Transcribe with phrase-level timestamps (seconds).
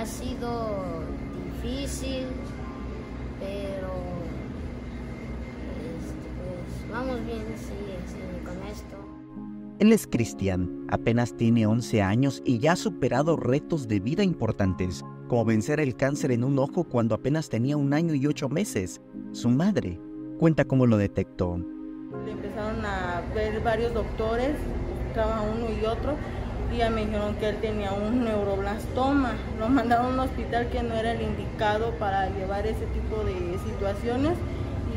[0.00, 1.02] ha sido
[1.62, 2.24] difícil,
[3.38, 3.92] pero
[5.76, 7.74] este, pues vamos bien, sí,
[8.06, 8.96] sí, con esto.
[9.78, 15.04] Él es Cristian, apenas tiene 11 años y ya ha superado retos de vida importantes,
[15.28, 19.02] como vencer el cáncer en un ojo cuando apenas tenía un año y ocho meses.
[19.32, 20.00] Su madre
[20.38, 21.58] cuenta cómo lo detectó.
[22.24, 24.56] Le empezaron a ver varios doctores,
[25.14, 26.16] cada uno y otro,
[26.78, 29.34] ya me dijeron que él tenía un neuroblastoma.
[29.58, 33.58] Lo mandaron a un hospital que no era el indicado para llevar ese tipo de
[33.64, 34.36] situaciones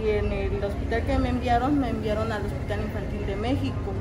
[0.01, 3.93] y en el hospital que me enviaron, me enviaron al Hospital Infantil de México.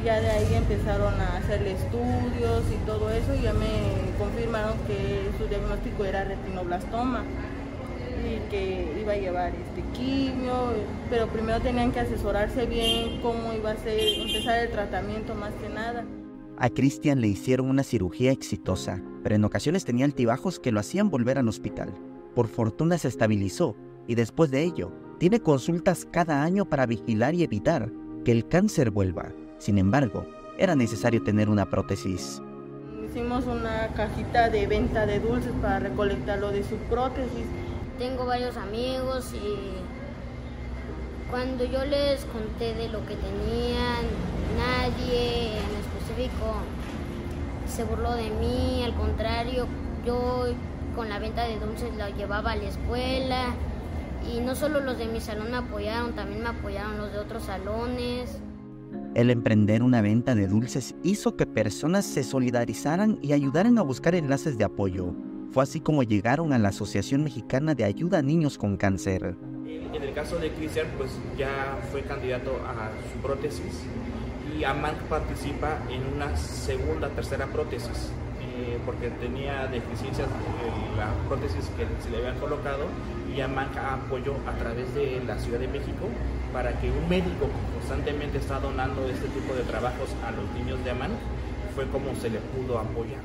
[0.00, 3.68] Y ya de ahí empezaron a hacerle estudios y todo eso y ya me
[4.18, 7.22] confirmaron que su diagnóstico era retinoblastoma
[8.24, 10.72] y que iba a llevar este quimio,
[11.10, 15.68] pero primero tenían que asesorarse bien cómo iba a ser, empezar el tratamiento más que
[15.68, 16.04] nada.
[16.56, 21.10] A Cristian le hicieron una cirugía exitosa, pero en ocasiones tenía altibajos que lo hacían
[21.10, 21.92] volver al hospital.
[22.34, 27.42] Por fortuna se estabilizó y después de ello, tiene consultas cada año para vigilar y
[27.42, 27.90] evitar
[28.24, 29.32] que el cáncer vuelva.
[29.58, 30.26] Sin embargo,
[30.58, 32.40] era necesario tener una prótesis.
[33.04, 37.46] Hicimos una cajita de venta de dulces para recolectar lo de su prótesis.
[37.98, 39.74] Tengo varios amigos y
[41.30, 43.53] cuando yo les conté de lo que nadie
[47.66, 49.66] se burló de mí, al contrario,
[50.06, 50.46] yo
[50.94, 53.54] con la venta de dulces la llevaba a la escuela
[54.32, 57.44] y no solo los de mi salón me apoyaron, también me apoyaron los de otros
[57.44, 58.38] salones.
[59.14, 64.14] El emprender una venta de dulces hizo que personas se solidarizaran y ayudaran a buscar
[64.14, 65.14] enlaces de apoyo.
[65.50, 69.36] Fue así como llegaron a la Asociación Mexicana de Ayuda a Niños con Cáncer.
[69.66, 73.84] En el caso de Cristian, pues ya fue candidato a su prótesis
[74.52, 78.10] y AMANC participa en una segunda, tercera prótesis,
[78.42, 82.86] eh, porque tenía deficiencias en la prótesis que se le habían colocado
[83.34, 86.08] y AMANC apoyó a través de la Ciudad de México
[86.52, 90.90] para que un médico constantemente está donando este tipo de trabajos a los niños de
[90.90, 91.12] AMANC
[91.74, 93.22] fue como se le pudo apoyar.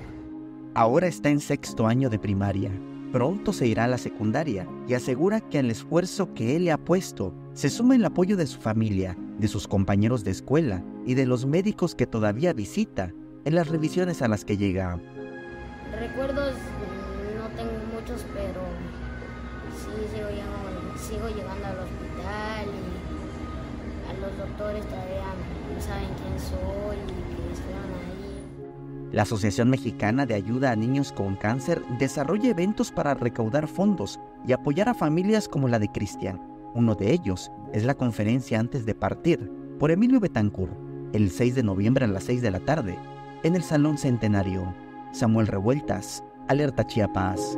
[0.74, 2.72] Ahora está en sexto año de primaria.
[3.12, 6.78] Pronto se irá a la secundaria y asegura que al esfuerzo que él le ha
[6.78, 11.26] puesto se suma el apoyo de su familia, de sus compañeros de escuela y de
[11.26, 13.14] los médicos que todavía visita
[13.46, 15.00] en las revisiones a las que llega.
[15.98, 16.54] Recuerdos
[17.38, 18.62] no tengo muchos, pero
[19.76, 25.34] sí sigo llegando, sigo llegando al hospital y a los doctores todavía
[25.74, 29.10] no saben quién soy y que estuvieron ahí.
[29.12, 34.52] La Asociación Mexicana de Ayuda a Niños con Cáncer desarrolla eventos para recaudar fondos y
[34.52, 36.59] apoyar a familias como la de Cristian.
[36.74, 40.74] Uno de ellos es la conferencia antes de partir por Emilio Betancourt,
[41.14, 42.98] el 6 de noviembre a las 6 de la tarde,
[43.44, 44.74] en el Salón Centenario.
[45.12, 47.58] Samuel Revueltas, Alerta Chiapas.